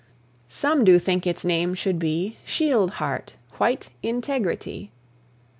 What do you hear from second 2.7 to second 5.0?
Heart, White Integrity.